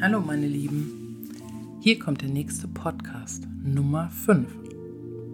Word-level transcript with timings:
Hallo 0.00 0.20
meine 0.20 0.48
Lieben, 0.48 1.28
hier 1.80 1.96
kommt 1.96 2.22
der 2.22 2.28
nächste 2.28 2.66
Podcast 2.66 3.46
Nummer 3.62 4.10
5 4.10 4.48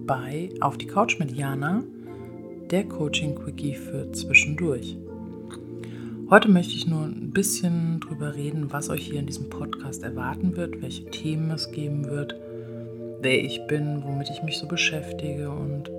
bei 0.06 0.50
Auf 0.60 0.76
die 0.76 0.86
Couch 0.86 1.18
mit 1.18 1.32
Jana, 1.32 1.82
der 2.70 2.84
Coaching 2.84 3.34
Quickie 3.34 3.74
für 3.74 4.12
zwischendurch. 4.12 4.98
Heute 6.28 6.50
möchte 6.50 6.74
ich 6.74 6.86
nur 6.86 7.04
ein 7.04 7.30
bisschen 7.30 8.00
drüber 8.00 8.34
reden, 8.34 8.70
was 8.70 8.90
euch 8.90 9.06
hier 9.06 9.20
in 9.20 9.26
diesem 9.26 9.48
Podcast 9.48 10.02
erwarten 10.02 10.56
wird, 10.56 10.82
welche 10.82 11.06
Themen 11.06 11.50
es 11.50 11.70
geben 11.70 12.04
wird, 12.04 12.34
wer 13.22 13.42
ich 13.42 13.66
bin, 13.68 14.02
womit 14.04 14.28
ich 14.28 14.42
mich 14.42 14.58
so 14.58 14.68
beschäftige 14.68 15.50
und 15.50 15.90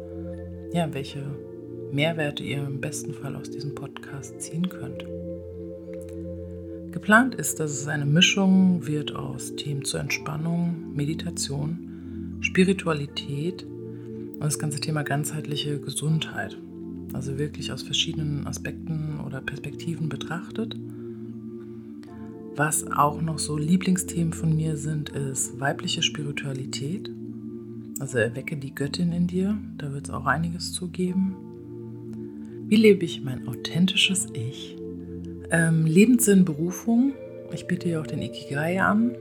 ja, 0.73 0.93
welche 0.93 1.23
Mehrwerte 1.91 2.43
ihr 2.43 2.59
im 2.59 2.79
besten 2.79 3.13
Fall 3.13 3.35
aus 3.35 3.49
diesem 3.49 3.73
Podcast 3.73 4.39
ziehen 4.41 4.69
könnt. 4.69 5.05
Geplant 6.91 7.35
ist, 7.35 7.59
dass 7.59 7.71
es 7.71 7.87
eine 7.87 8.05
Mischung 8.05 8.85
wird 8.85 9.15
aus 9.15 9.55
Themen 9.55 9.83
zur 9.83 9.99
Entspannung, 9.99 10.93
Meditation, 10.95 12.37
Spiritualität 12.41 13.63
und 13.63 14.43
das 14.43 14.59
ganze 14.59 14.79
Thema 14.79 15.03
ganzheitliche 15.03 15.79
Gesundheit. 15.79 16.57
Also 17.13 17.37
wirklich 17.39 17.71
aus 17.71 17.81
verschiedenen 17.81 18.45
Aspekten 18.45 19.19
oder 19.25 19.41
Perspektiven 19.41 20.09
betrachtet. 20.09 20.75
Was 22.55 22.85
auch 22.91 23.21
noch 23.21 23.39
so 23.39 23.57
Lieblingsthemen 23.57 24.33
von 24.33 24.55
mir 24.55 24.77
sind, 24.77 25.09
ist 25.09 25.59
weibliche 25.59 26.03
Spiritualität. 26.03 27.09
Also 27.99 28.17
erwecke 28.17 28.55
die 28.55 28.73
Göttin 28.73 29.11
in 29.11 29.27
dir, 29.27 29.57
da 29.77 29.91
wird 29.91 30.07
es 30.07 30.13
auch 30.13 30.25
einiges 30.25 30.71
zugeben. 30.71 31.35
Wie 32.69 32.77
lebe 32.77 33.03
ich 33.03 33.21
mein 33.21 33.45
authentisches 33.47 34.27
Ich? 34.31 34.77
Ähm, 35.51 35.85
Lebenssinn, 35.85 36.45
Berufung. 36.45 37.13
Ich 37.51 37.67
biete 37.67 37.89
ja 37.89 37.99
auch 37.99 38.07
den 38.07 38.21
Ikigai 38.21 38.81
an. 38.81 39.15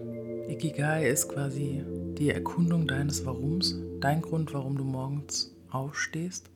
Ikigai 0.48 1.08
ist 1.08 1.28
quasi 1.28 1.83
die 2.19 2.30
Erkundung 2.30 2.86
deines 2.86 3.27
Warums, 3.27 3.77
dein 4.00 4.22
Grund, 4.22 4.55
warum 4.55 4.77
du 4.78 4.84
morgens 4.84 5.50
aufstehst. 5.70 6.48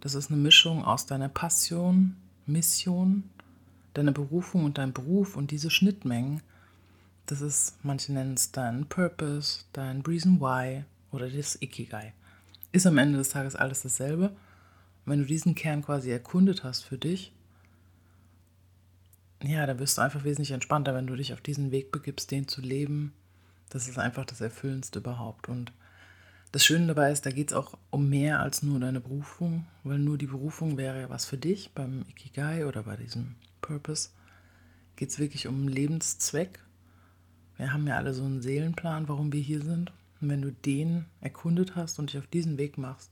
Das 0.00 0.14
ist 0.14 0.30
eine 0.30 0.40
Mischung 0.40 0.84
aus 0.84 1.06
deiner 1.06 1.28
Passion, 1.28 2.16
Mission, 2.44 3.24
deiner 3.94 4.12
Berufung 4.12 4.64
und 4.64 4.76
deinem 4.76 4.92
Beruf 4.92 5.36
und 5.36 5.50
diese 5.52 5.70
Schnittmengen. 5.70 6.42
Das 7.26 7.40
ist, 7.40 7.78
manche 7.82 8.12
nennen 8.12 8.34
es 8.34 8.52
dein 8.52 8.86
Purpose, 8.86 9.64
dein 9.72 10.02
Reason 10.02 10.40
Why 10.40 10.84
oder 11.12 11.28
das 11.28 11.60
Ikigai. 11.60 12.12
Ist 12.72 12.86
am 12.86 12.98
Ende 12.98 13.18
des 13.18 13.30
Tages 13.30 13.56
alles 13.56 13.82
dasselbe. 13.82 14.34
wenn 15.06 15.20
du 15.20 15.24
diesen 15.24 15.54
Kern 15.54 15.82
quasi 15.82 16.10
erkundet 16.10 16.62
hast 16.62 16.82
für 16.82 16.98
dich, 16.98 17.32
ja, 19.42 19.66
da 19.66 19.78
wirst 19.78 19.96
du 19.98 20.02
einfach 20.02 20.24
wesentlich 20.24 20.50
entspannter, 20.50 20.94
wenn 20.94 21.06
du 21.06 21.16
dich 21.16 21.32
auf 21.32 21.40
diesen 21.40 21.70
Weg 21.70 21.90
begibst, 21.90 22.30
den 22.30 22.46
zu 22.46 22.60
leben. 22.60 23.12
Das 23.70 23.88
ist 23.88 23.98
einfach 23.98 24.24
das 24.26 24.40
Erfüllendste 24.40 24.98
überhaupt. 24.98 25.48
Und 25.48 25.72
das 26.52 26.64
Schöne 26.64 26.88
dabei 26.88 27.10
ist, 27.10 27.24
da 27.24 27.30
geht 27.30 27.50
es 27.50 27.56
auch 27.56 27.78
um 27.90 28.08
mehr 28.08 28.40
als 28.40 28.62
nur 28.62 28.78
deine 28.80 29.00
Berufung, 29.00 29.66
weil 29.82 29.98
nur 29.98 30.18
die 30.18 30.26
Berufung 30.26 30.76
wäre 30.76 31.00
ja 31.00 31.10
was 31.10 31.24
für 31.24 31.38
dich 31.38 31.72
beim 31.74 32.04
Ikigai 32.10 32.66
oder 32.66 32.82
bei 32.82 32.96
diesem 32.96 33.36
Purpose. 33.62 34.10
Geht 34.96 35.10
es 35.10 35.18
wirklich 35.18 35.46
um 35.46 35.68
Lebenszweck. 35.68 36.58
Wir 37.56 37.72
haben 37.72 37.86
ja 37.86 37.96
alle 37.96 38.14
so 38.14 38.24
einen 38.24 38.42
Seelenplan, 38.42 39.08
warum 39.08 39.32
wir 39.32 39.40
hier 39.40 39.62
sind. 39.62 39.92
Und 40.20 40.28
wenn 40.28 40.42
du 40.42 40.52
den 40.52 41.06
erkundet 41.20 41.76
hast 41.76 41.98
und 41.98 42.12
dich 42.12 42.18
auf 42.18 42.26
diesen 42.26 42.58
Weg 42.58 42.78
machst, 42.78 43.10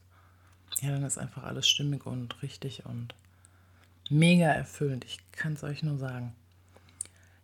ja, 0.80 0.90
dann 0.90 1.02
ist 1.04 1.18
einfach 1.18 1.44
alles 1.44 1.68
stimmig 1.68 2.06
und 2.06 2.42
richtig 2.42 2.84
und 2.84 3.14
mega 4.10 4.46
erfüllend. 4.46 5.04
Ich 5.04 5.18
kann 5.32 5.54
es 5.54 5.64
euch 5.64 5.82
nur 5.82 5.98
sagen. 5.98 6.34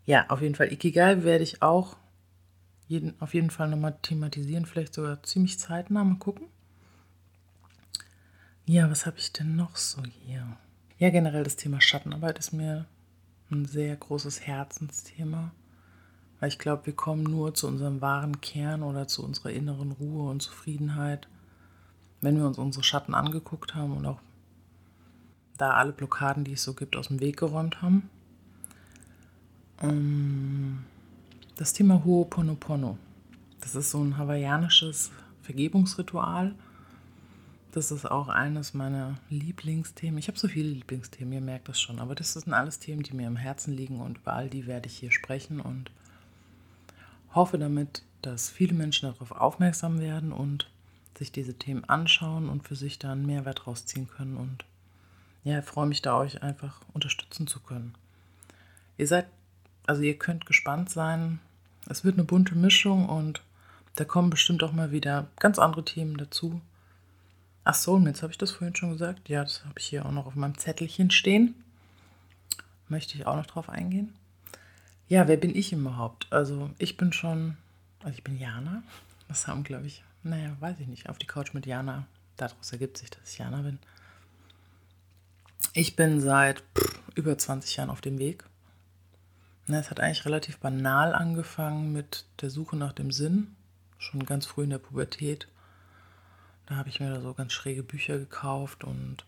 Ja, 0.07 0.29
auf 0.29 0.43
jeden 0.43 0.55
Fall. 0.55 0.73
Ikigai 0.73 1.25
werde 1.25 1.45
ich 1.45 1.63
auch 1.63 1.97
jeden, 2.89 3.21
auf 3.21 3.33
jeden 3.35 3.51
Fall 3.51 3.69
nochmal 3.69 3.97
thematisieren, 4.03 4.67
vielleicht 4.67 4.95
sogar 4.95 5.23
ziemlich 5.23 5.59
zeitnah. 5.59 6.05
Mal 6.05 6.19
gucken. 6.19 6.47
Ja, 8.67 8.91
was 8.91 9.07
habe 9.07 9.19
ich 9.19 9.33
denn 9.33 9.57
noch 9.57 9.77
so 9.77 10.03
hier? 10.05 10.57
Ja, 10.99 11.11
generell 11.11 11.45
das 11.45 11.57
Thema 11.57 11.81
Schattenarbeit 11.81 12.39
ist 12.39 12.53
mir 12.53 12.87
ein 13.51 13.65
sehr 13.67 13.97
großes 13.97 14.47
Herzensthema. 14.47 15.53
Weil 16.45 16.49
ich 16.49 16.59
glaube, 16.59 16.85
wir 16.85 16.93
kommen 16.93 17.23
nur 17.23 17.55
zu 17.55 17.67
unserem 17.67 18.03
wahren 18.03 18.43
Kern 18.43 18.83
oder 18.83 19.09
zu 19.09 19.25
unserer 19.25 19.49
inneren 19.49 19.93
Ruhe 19.93 20.29
und 20.29 20.43
Zufriedenheit, 20.43 21.27
wenn 22.21 22.37
wir 22.37 22.47
uns 22.47 22.59
unsere 22.59 22.85
Schatten 22.85 23.15
angeguckt 23.15 23.75
haben 23.75 23.97
und 23.97 24.05
auch 24.05 24.21
da 25.57 25.71
alle 25.71 25.93
Blockaden, 25.93 26.45
die 26.45 26.53
es 26.53 26.63
so 26.63 26.75
gibt, 26.75 26.97
aus 26.97 27.09
dem 27.09 27.21
Weg 27.21 27.39
geräumt 27.39 27.81
haben. 27.81 28.11
Ähm, 29.81 30.85
das 31.57 31.73
Thema 31.73 32.03
Ho'oponopono. 32.05 32.99
Das 33.63 33.75
ist 33.75 33.91
so 33.91 34.05
ein 34.05 34.19
hawaiianisches 34.19 35.13
Vergebungsritual. 35.41 36.55
Das 37.73 37.91
ist 37.91 38.05
auch 38.05 38.29
eines 38.29 38.75
meiner 38.75 39.15
Lieblingsthemen. 39.31 40.19
Ich 40.19 40.29
habe 40.29 40.39
so 40.39 40.49
viele 40.49 40.69
Lieblingsthemen, 40.69 41.33
ihr 41.33 41.41
merkt 41.41 41.71
das 41.71 41.81
schon. 41.81 42.01
Aber 42.01 42.15
das 42.15 42.35
sind 42.35 42.53
alles 42.53 42.81
Themen, 42.81 43.03
die 43.03 43.15
mir 43.15 43.29
im 43.29 43.37
Herzen 43.37 43.73
liegen 43.73 44.03
und 44.03 44.19
über 44.19 44.35
all 44.35 44.51
die 44.51 44.67
werde 44.67 44.89
ich 44.89 44.99
hier 44.99 45.11
sprechen 45.11 45.59
und 45.59 45.91
hoffe 47.35 47.59
damit, 47.59 48.03
dass 48.23 48.51
viele 48.51 48.75
Menschen 48.75 49.11
darauf 49.11 49.33
aufmerksam 49.33 50.01
werden 50.01 50.33
und 50.33 50.71
sich 51.17 51.33
diese 51.33 51.55
Themen 51.55 51.85
anschauen 51.85 52.49
und 52.49 52.67
für 52.67 52.77
sich 52.77 52.99
da 52.99 53.13
einen 53.13 53.27
Mehrwert 53.27 53.67
rausziehen 53.67 54.09
können 54.09 54.37
und 54.37 54.65
ja, 55.45 55.61
freue 55.63 55.87
mich 55.87 56.03
da, 56.03 56.17
euch 56.17 56.43
einfach 56.43 56.81
unterstützen 56.95 57.47
zu 57.47 57.61
können. 57.61 57.95
Ihr 58.97 59.07
seid, 59.07 59.27
also 59.87 60.03
ihr 60.03 60.19
könnt 60.19 60.47
gespannt 60.47 60.89
sein. 60.89 61.39
Es 61.89 62.03
wird 62.03 62.15
eine 62.15 62.25
bunte 62.25 62.55
Mischung 62.55 63.09
und 63.09 63.43
da 63.97 64.05
kommen 64.05 64.31
bestimmt 64.31 64.63
auch 64.63 64.73
mal 64.73 64.91
wieder 64.91 65.29
ganz 65.39 65.59
andere 65.59 65.85
Themen 65.85 66.17
dazu. 66.17 66.61
Ach, 67.63 67.75
Soulmates, 67.75 68.23
habe 68.23 68.33
ich 68.33 68.39
das 68.39 68.51
vorhin 68.51 68.75
schon 68.75 68.93
gesagt? 68.93 69.29
Ja, 69.29 69.43
das 69.43 69.65
habe 69.65 69.79
ich 69.79 69.87
hier 69.87 70.07
auch 70.07 70.13
noch 70.13 70.27
auf 70.27 70.35
meinem 70.35 70.59
Zettelchen 70.59 71.11
stehen. 71.11 71.55
Möchte 72.89 73.17
ich 73.17 73.27
auch 73.27 73.37
noch 73.37 73.47
drauf 73.47 73.69
eingehen? 73.69 74.15
Ja, 75.09 75.29
wer 75.29 75.37
bin 75.37 75.55
ich 75.55 75.73
überhaupt? 75.73 76.27
Also, 76.31 76.71
ich 76.79 76.97
bin 76.97 77.13
schon, 77.13 77.57
also 78.01 78.17
ich 78.17 78.25
bin 78.25 78.39
Jana. 78.39 78.83
Das 79.29 79.47
haben, 79.47 79.65
glaube 79.65 79.87
ich, 79.87 80.03
naja, 80.23 80.57
weiß 80.61 80.81
ich 80.81 80.87
nicht, 80.87 81.09
auf 81.09 81.19
die 81.19 81.27
Couch 81.27 81.53
mit 81.53 81.67
Jana. 81.67 82.07
Daraus 82.37 82.73
ergibt 82.73 82.99
sich, 82.99 83.11
dass 83.11 83.31
ich 83.31 83.39
Jana 83.39 83.63
bin. 83.63 83.79
Ich 85.73 85.97
bin 85.97 86.21
seit 86.21 86.63
pff, 86.77 87.01
über 87.15 87.37
20 87.37 87.77
Jahren 87.77 87.91
auf 87.91 88.01
dem 88.01 88.19
Weg. 88.19 88.45
Es 89.67 89.91
hat 89.91 89.99
eigentlich 89.99 90.27
relativ 90.27 90.59
banal 90.59 91.15
angefangen 91.15 91.93
mit 91.93 92.27
der 92.41 92.51
Suche 92.51 92.77
nach 92.77 92.93
dem 92.93 93.11
Sinn, 93.11 93.57
schon 93.99 94.27
ganz 94.27 94.45
früh 94.47 94.65
in 94.65 94.71
der 94.71 94.79
Pubertät. 94.79 95.49
Da 96.67 96.77
habe 96.77 96.91
ich 96.91 97.01
mir 97.01 97.11
da 97.11 97.21
so 97.21 97.33
ganz 97.35 97.53
schräge 97.53 97.83
Bücher 97.83 98.19
gekauft 98.19 98.85
und 98.85 99.25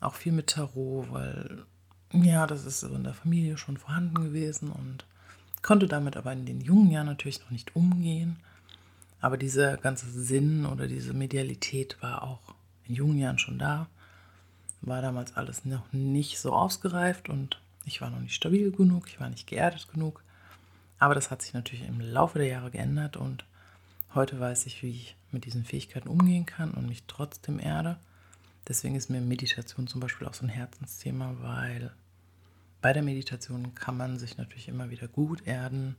auch 0.00 0.14
viel 0.14 0.32
mit 0.32 0.48
Tarot, 0.48 1.10
weil 1.10 1.64
ja, 2.12 2.46
das 2.46 2.64
ist 2.64 2.82
in 2.82 3.04
der 3.04 3.14
Familie 3.14 3.56
schon 3.56 3.76
vorhanden 3.76 4.14
gewesen 4.14 4.70
und 4.70 5.04
konnte 5.62 5.86
damit 5.86 6.16
aber 6.16 6.32
in 6.32 6.46
den 6.46 6.60
jungen 6.60 6.90
Jahren 6.90 7.06
natürlich 7.06 7.40
noch 7.40 7.50
nicht 7.50 7.76
umgehen. 7.76 8.36
Aber 9.20 9.36
dieser 9.36 9.76
ganze 9.76 10.10
Sinn 10.10 10.64
oder 10.66 10.86
diese 10.86 11.12
Medialität 11.12 11.96
war 12.00 12.22
auch 12.22 12.54
in 12.86 12.94
jungen 12.94 13.18
Jahren 13.18 13.38
schon 13.38 13.58
da 13.58 13.88
war 14.82 15.02
damals 15.02 15.36
alles 15.36 15.64
noch 15.64 15.92
nicht 15.92 16.38
so 16.38 16.52
ausgereift 16.52 17.28
und 17.28 17.60
ich 17.84 18.00
war 18.00 18.10
noch 18.10 18.20
nicht 18.20 18.34
stabil 18.34 18.70
genug, 18.70 19.08
ich 19.08 19.20
war 19.20 19.28
nicht 19.28 19.46
geerdet 19.46 19.88
genug. 19.92 20.22
Aber 20.98 21.14
das 21.14 21.30
hat 21.30 21.42
sich 21.42 21.54
natürlich 21.54 21.86
im 21.86 22.00
Laufe 22.00 22.38
der 22.38 22.48
Jahre 22.48 22.70
geändert 22.70 23.16
und 23.16 23.44
heute 24.14 24.38
weiß 24.38 24.66
ich, 24.66 24.82
wie 24.82 24.90
ich 24.90 25.16
mit 25.32 25.44
diesen 25.44 25.64
Fähigkeiten 25.64 26.08
umgehen 26.08 26.46
kann 26.46 26.72
und 26.72 26.88
mich 26.88 27.04
trotzdem 27.06 27.58
erde. 27.58 27.98
Deswegen 28.68 28.94
ist 28.94 29.10
mir 29.10 29.20
Meditation 29.20 29.86
zum 29.86 30.00
Beispiel 30.00 30.26
auch 30.26 30.34
so 30.34 30.44
ein 30.44 30.50
Herzensthema, 30.50 31.36
weil 31.40 31.92
bei 32.82 32.92
der 32.92 33.02
Meditation 33.02 33.74
kann 33.74 33.96
man 33.96 34.18
sich 34.18 34.38
natürlich 34.38 34.68
immer 34.68 34.90
wieder 34.90 35.08
gut 35.08 35.46
erden, 35.46 35.96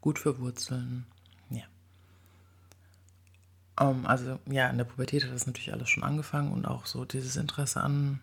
gut 0.00 0.18
verwurzeln 0.18 1.06
um, 3.78 3.86
ähm, 3.88 4.06
also 4.06 4.38
ja, 4.46 4.68
in 4.68 4.78
der 4.78 4.84
Pubertät 4.84 5.24
hat 5.24 5.32
das 5.32 5.46
natürlich 5.46 5.72
alles 5.72 5.88
schon 5.88 6.04
angefangen 6.04 6.52
und 6.52 6.66
auch 6.66 6.86
so 6.86 7.04
dieses 7.04 7.36
Interesse 7.36 7.80
an 7.80 8.20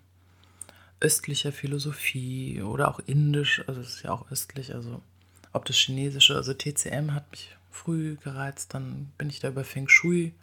östlicher 0.99 1.51
Philosophie 1.51 2.61
oder 2.61 2.89
auch 2.89 2.99
indisch, 2.99 3.63
also 3.67 3.81
es 3.81 3.95
ist 3.95 4.03
ja 4.03 4.11
auch 4.11 4.31
östlich, 4.31 4.73
also 4.73 5.01
ob 5.51 5.65
das 5.65 5.75
chinesische, 5.75 6.35
also 6.35 6.53
TCM 6.53 7.13
hat 7.13 7.29
mich 7.31 7.55
früh 7.71 8.15
gereizt, 8.17 8.73
dann 8.73 9.11
bin 9.17 9.29
ich 9.29 9.39
da 9.39 9.49
über 9.49 9.63
Feng 9.63 9.87
Shui 9.89 10.33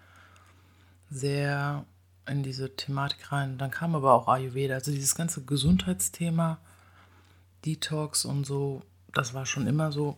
sehr 1.10 1.86
in 2.28 2.42
diese 2.42 2.74
Thematik 2.76 3.32
rein. 3.32 3.58
Dann 3.58 3.70
kam 3.70 3.94
aber 3.94 4.14
auch 4.14 4.28
Ayurveda, 4.28 4.74
also 4.74 4.90
dieses 4.90 5.14
ganze 5.14 5.42
Gesundheitsthema, 5.42 6.58
Detox 7.64 8.24
und 8.24 8.44
so, 8.44 8.82
das 9.12 9.34
war 9.34 9.46
schon 9.46 9.66
immer 9.66 9.90
so 9.90 10.16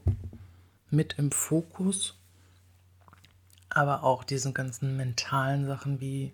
mit 0.91 1.15
im 1.19 1.31
Fokus 1.31 2.15
aber 3.71 4.03
auch 4.03 4.25
diese 4.25 4.53
ganzen 4.53 4.97
mentalen 4.97 5.65
Sachen 5.65 6.01
wie 6.01 6.33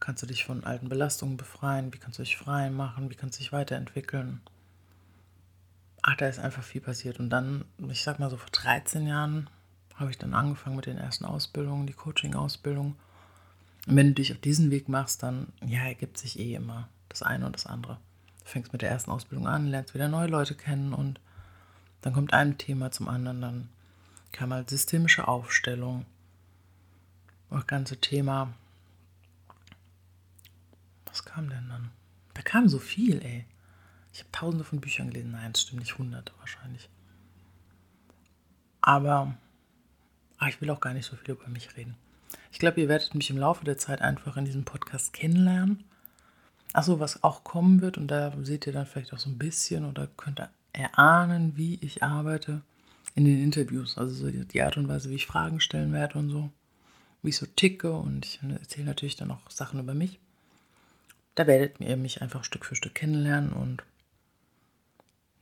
kannst 0.00 0.22
du 0.22 0.26
dich 0.26 0.44
von 0.44 0.64
alten 0.64 0.88
Belastungen 0.88 1.36
befreien? 1.36 1.94
Wie 1.94 1.98
kannst 1.98 2.18
du 2.18 2.24
dich 2.24 2.36
frei 2.36 2.70
machen? 2.70 3.08
Wie 3.08 3.14
kannst 3.14 3.38
du 3.38 3.42
dich 3.42 3.52
weiterentwickeln? 3.52 4.40
Ach, 6.02 6.16
da 6.16 6.26
ist 6.26 6.40
einfach 6.40 6.64
viel 6.64 6.80
passiert. 6.80 7.20
Und 7.20 7.30
dann, 7.30 7.64
ich 7.88 8.02
sag 8.02 8.18
mal 8.18 8.28
so 8.28 8.36
vor 8.36 8.50
13 8.50 9.06
Jahren, 9.06 9.48
habe 9.94 10.10
ich 10.10 10.18
dann 10.18 10.34
angefangen 10.34 10.74
mit 10.74 10.86
den 10.86 10.98
ersten 10.98 11.24
Ausbildungen, 11.24 11.86
die 11.86 11.92
Coaching-Ausbildung. 11.92 12.96
Und 13.86 13.96
wenn 13.96 14.08
du 14.08 14.14
dich 14.14 14.32
auf 14.32 14.38
diesen 14.38 14.70
Weg 14.70 14.88
machst, 14.88 15.22
dann 15.22 15.52
ja, 15.64 15.82
ergibt 15.82 16.18
sich 16.18 16.38
eh 16.38 16.54
immer 16.54 16.88
das 17.08 17.22
eine 17.22 17.46
und 17.46 17.54
das 17.54 17.66
andere. 17.66 17.98
Du 18.40 18.46
fängst 18.46 18.72
mit 18.72 18.82
der 18.82 18.90
ersten 18.90 19.10
Ausbildung 19.10 19.46
an, 19.46 19.66
lernst 19.66 19.94
wieder 19.94 20.08
neue 20.08 20.28
Leute 20.28 20.54
kennen 20.54 20.92
und 20.92 21.20
dann 22.00 22.12
kommt 22.12 22.32
ein 22.32 22.58
Thema 22.58 22.90
zum 22.90 23.08
anderen. 23.08 23.40
Dann 23.40 23.68
kam 24.32 24.52
halt 24.52 24.70
systemische 24.70 25.28
Aufstellung. 25.28 26.04
Das 27.50 27.66
ganze 27.66 27.98
Thema. 27.98 28.54
Was 31.06 31.24
kam 31.24 31.50
denn 31.50 31.68
dann? 31.68 31.90
Da 32.34 32.42
kam 32.42 32.68
so 32.68 32.78
viel, 32.78 33.22
ey. 33.22 33.44
Ich 34.12 34.20
habe 34.20 34.32
tausende 34.32 34.64
von 34.64 34.80
Büchern 34.80 35.10
gelesen. 35.10 35.32
Nein, 35.32 35.54
stimmt 35.54 35.80
nicht, 35.80 35.98
hunderte 35.98 36.32
wahrscheinlich. 36.38 36.88
Aber 38.80 39.36
ach, 40.38 40.48
ich 40.48 40.60
will 40.60 40.70
auch 40.70 40.80
gar 40.80 40.92
nicht 40.92 41.06
so 41.06 41.16
viel 41.16 41.34
über 41.34 41.48
mich 41.48 41.76
reden. 41.76 41.96
Ich 42.50 42.58
glaube, 42.58 42.80
ihr 42.80 42.88
werdet 42.88 43.14
mich 43.14 43.30
im 43.30 43.38
Laufe 43.38 43.64
der 43.64 43.78
Zeit 43.78 44.02
einfach 44.02 44.36
in 44.36 44.44
diesem 44.44 44.64
Podcast 44.64 45.12
kennenlernen. 45.12 45.84
Achso, 46.72 47.00
was 47.00 47.22
auch 47.22 47.44
kommen 47.44 47.80
wird, 47.80 47.98
und 47.98 48.08
da 48.08 48.32
seht 48.42 48.66
ihr 48.66 48.72
dann 48.72 48.86
vielleicht 48.86 49.12
auch 49.12 49.18
so 49.18 49.28
ein 49.28 49.38
bisschen 49.38 49.84
oder 49.84 50.08
könnt 50.16 50.40
ihr 50.40 50.50
erahnen, 50.72 51.56
wie 51.56 51.78
ich 51.82 52.02
arbeite 52.02 52.62
in 53.14 53.24
den 53.24 53.42
Interviews. 53.42 53.98
Also 53.98 54.14
so 54.14 54.30
die 54.30 54.62
Art 54.62 54.76
und 54.76 54.88
Weise, 54.88 55.10
wie 55.10 55.16
ich 55.16 55.26
Fragen 55.26 55.60
stellen 55.60 55.92
werde 55.92 56.18
und 56.18 56.30
so. 56.30 56.50
Wie 57.22 57.28
ich 57.28 57.36
so 57.36 57.46
ticke 57.46 57.92
und 57.92 58.24
ich 58.24 58.40
erzähle 58.42 58.86
natürlich 58.86 59.16
dann 59.16 59.30
auch 59.30 59.50
Sachen 59.50 59.80
über 59.80 59.94
mich. 59.94 60.18
Da 61.34 61.46
werdet 61.46 61.80
ihr 61.80 61.96
mich 61.96 62.20
einfach 62.20 62.44
Stück 62.44 62.64
für 62.64 62.74
Stück 62.74 62.94
kennenlernen 62.94 63.52
und 63.52 63.82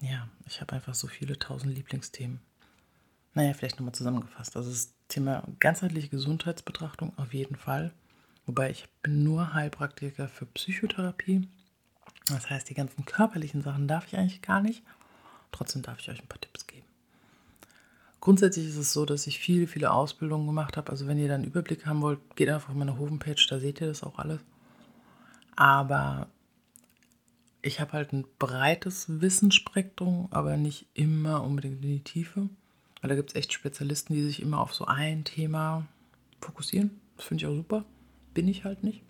ja, 0.00 0.28
ich 0.46 0.60
habe 0.60 0.74
einfach 0.74 0.94
so 0.94 1.08
viele 1.08 1.38
tausend 1.38 1.74
Lieblingsthemen. 1.74 2.40
Naja, 3.34 3.54
vielleicht 3.54 3.78
nochmal 3.78 3.94
zusammengefasst. 3.94 4.56
Also 4.56 4.70
das 4.70 4.92
Thema 5.08 5.44
ganzheitliche 5.60 6.08
Gesundheitsbetrachtung 6.08 7.12
auf 7.16 7.32
jeden 7.32 7.56
Fall. 7.56 7.92
Wobei 8.46 8.70
ich 8.70 8.88
bin 9.02 9.22
nur 9.22 9.54
Heilpraktiker 9.54 10.28
für 10.28 10.46
Psychotherapie. 10.46 11.48
Das 12.28 12.50
heißt, 12.50 12.68
die 12.68 12.74
ganzen 12.74 13.04
körperlichen 13.04 13.62
Sachen 13.62 13.88
darf 13.88 14.06
ich 14.06 14.16
eigentlich 14.16 14.42
gar 14.42 14.60
nicht. 14.60 14.82
Trotzdem 15.52 15.82
darf 15.82 16.00
ich 16.00 16.10
euch 16.10 16.20
ein 16.20 16.28
paar 16.28 16.40
Tipps 16.40 16.66
geben. 16.66 16.86
Grundsätzlich 18.20 18.66
ist 18.66 18.76
es 18.76 18.92
so, 18.92 19.06
dass 19.06 19.26
ich 19.26 19.38
viele, 19.38 19.66
viele 19.66 19.92
Ausbildungen 19.92 20.46
gemacht 20.46 20.76
habe. 20.76 20.90
Also 20.90 21.06
wenn 21.06 21.18
ihr 21.18 21.28
da 21.28 21.34
einen 21.34 21.44
Überblick 21.44 21.86
haben 21.86 22.02
wollt, 22.02 22.18
geht 22.36 22.48
einfach 22.48 22.70
auf 22.70 22.74
meine 22.74 22.98
Homepage, 22.98 23.40
da 23.48 23.58
seht 23.58 23.80
ihr 23.80 23.86
das 23.86 24.02
auch 24.02 24.18
alles. 24.18 24.40
Aber 25.56 26.28
ich 27.62 27.80
habe 27.80 27.92
halt 27.92 28.12
ein 28.12 28.26
breites 28.38 29.20
Wissensspektrum, 29.20 30.28
aber 30.30 30.56
nicht 30.56 30.86
immer 30.94 31.42
unbedingt 31.42 31.82
in 31.82 31.90
die 31.90 32.04
Tiefe. 32.04 32.48
Weil 33.00 33.08
da 33.10 33.16
gibt 33.16 33.30
es 33.30 33.36
echt 33.36 33.52
Spezialisten, 33.52 34.14
die 34.14 34.22
sich 34.22 34.42
immer 34.42 34.60
auf 34.60 34.74
so 34.74 34.86
ein 34.86 35.24
Thema 35.24 35.86
fokussieren. 36.40 37.00
Das 37.16 37.26
finde 37.26 37.42
ich 37.42 37.50
auch 37.50 37.54
super. 37.54 37.84
Bin 38.34 38.48
ich 38.48 38.64
halt 38.64 38.84
nicht. 38.84 39.02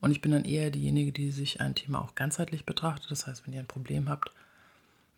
Und 0.00 0.12
ich 0.12 0.20
bin 0.20 0.32
dann 0.32 0.44
eher 0.44 0.70
diejenige, 0.70 1.12
die 1.12 1.30
sich 1.30 1.60
ein 1.60 1.74
Thema 1.74 2.00
auch 2.00 2.14
ganzheitlich 2.14 2.64
betrachtet. 2.64 3.10
Das 3.10 3.26
heißt, 3.26 3.46
wenn 3.46 3.52
ihr 3.52 3.60
ein 3.60 3.66
Problem 3.66 4.08
habt, 4.08 4.32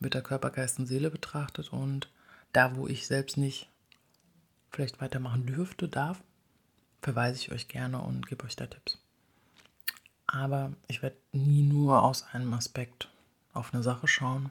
wird 0.01 0.15
der 0.15 0.23
Körper, 0.23 0.51
Geist 0.51 0.79
und 0.79 0.87
Seele 0.87 1.11
betrachtet. 1.11 1.73
Und 1.73 2.09
da, 2.53 2.77
wo 2.77 2.89
ich 2.89 3.07
selbst 3.07 3.37
nicht 3.37 3.69
vielleicht 4.71 5.01
weitermachen 5.01 5.47
dürfte, 5.47 5.89
darf, 5.89 6.23
verweise 7.01 7.39
ich 7.39 7.53
euch 7.53 7.69
gerne 7.69 8.01
und 8.01 8.27
gebe 8.27 8.45
euch 8.45 8.57
da 8.57 8.67
Tipps. 8.67 8.99
Aber 10.27 10.73
ich 10.89 11.03
werde 11.03 11.17
nie 11.33 11.63
nur 11.63 12.03
aus 12.03 12.25
einem 12.33 12.53
Aspekt 12.55 13.09
auf 13.53 13.73
eine 13.73 13.83
Sache 13.83 14.09
schauen. 14.09 14.51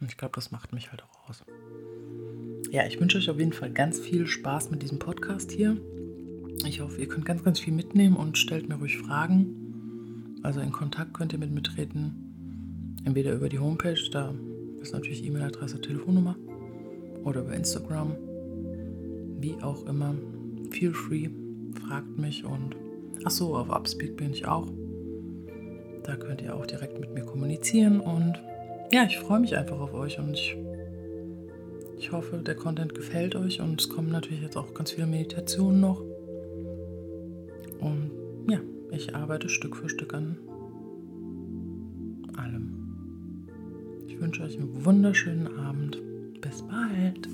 Und 0.00 0.10
ich 0.10 0.16
glaube, 0.16 0.34
das 0.34 0.50
macht 0.50 0.72
mich 0.72 0.90
halt 0.90 1.02
auch 1.02 1.28
aus. 1.28 1.44
Ja, 2.70 2.86
ich 2.86 3.00
wünsche 3.00 3.18
euch 3.18 3.30
auf 3.30 3.38
jeden 3.38 3.52
Fall 3.52 3.70
ganz 3.70 3.98
viel 3.98 4.26
Spaß 4.26 4.70
mit 4.70 4.82
diesem 4.82 4.98
Podcast 4.98 5.50
hier. 5.50 5.76
Ich 6.66 6.80
hoffe, 6.80 7.00
ihr 7.00 7.08
könnt 7.08 7.24
ganz, 7.24 7.42
ganz 7.42 7.60
viel 7.60 7.72
mitnehmen 7.72 8.14
und 8.14 8.36
stellt 8.36 8.68
mir 8.68 8.74
ruhig 8.74 8.98
Fragen. 8.98 10.38
Also 10.42 10.60
in 10.60 10.70
Kontakt 10.70 11.14
könnt 11.14 11.32
ihr 11.32 11.38
mit 11.38 11.50
mir 11.50 11.62
treten. 11.62 12.96
Entweder 13.04 13.32
über 13.32 13.48
die 13.48 13.58
Homepage, 13.58 13.98
da 14.12 14.34
ist 14.82 14.92
natürlich 14.92 15.24
E-Mail-Adresse, 15.24 15.80
Telefonnummer. 15.80 16.36
Oder 17.24 17.40
über 17.40 17.54
Instagram. 17.54 18.16
Wie 19.40 19.54
auch 19.62 19.86
immer. 19.86 20.14
Feel 20.70 20.92
free. 20.92 21.30
Fragt 21.86 22.18
mich 22.18 22.44
und. 22.44 22.76
Achso, 23.24 23.56
auf 23.56 23.70
Upspeak 23.70 24.16
bin 24.16 24.30
ich 24.32 24.46
auch. 24.46 24.68
Da 26.04 26.16
könnt 26.16 26.42
ihr 26.42 26.54
auch 26.54 26.66
direkt 26.66 27.00
mit 27.00 27.14
mir 27.14 27.24
kommunizieren 27.24 28.00
und 28.00 28.40
ja, 28.90 29.04
ich 29.04 29.18
freue 29.18 29.40
mich 29.40 29.56
einfach 29.56 29.78
auf 29.78 29.92
euch 29.92 30.18
und 30.18 30.32
ich, 30.32 30.56
ich 31.98 32.12
hoffe, 32.12 32.38
der 32.38 32.54
Content 32.54 32.94
gefällt 32.94 33.34
euch 33.34 33.60
und 33.60 33.80
es 33.80 33.88
kommen 33.88 34.10
natürlich 34.10 34.42
jetzt 34.42 34.56
auch 34.56 34.72
ganz 34.72 34.92
viele 34.92 35.06
Meditationen 35.06 35.80
noch. 35.80 36.00
Und 37.80 38.10
ja, 38.48 38.60
ich 38.90 39.14
arbeite 39.14 39.48
Stück 39.48 39.76
für 39.76 39.88
Stück 39.88 40.14
an 40.14 40.38
allem. 42.36 43.48
Ich 44.06 44.20
wünsche 44.20 44.42
euch 44.44 44.56
einen 44.56 44.84
wunderschönen 44.84 45.58
Abend. 45.58 46.00
Bis 46.40 46.62
bald. 46.62 47.28